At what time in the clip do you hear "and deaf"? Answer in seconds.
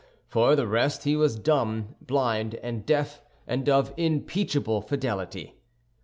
2.63-3.21